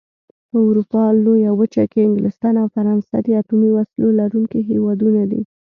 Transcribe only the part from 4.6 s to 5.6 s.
هېوادونه دي.